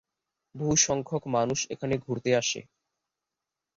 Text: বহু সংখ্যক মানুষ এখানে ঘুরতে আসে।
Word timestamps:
বহু 0.55 0.75
সংখ্যক 0.77 1.23
মানুষ 1.27 1.59
এখানে 1.69 1.95
ঘুরতে 1.97 2.29
আসে। 2.35 2.61